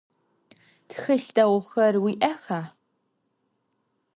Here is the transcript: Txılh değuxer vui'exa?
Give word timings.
Txılh 0.89 1.29
değuxer 1.35 1.95
vui'exa? 2.01 2.61